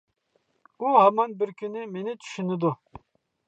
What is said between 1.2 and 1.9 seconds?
بىر كۈنى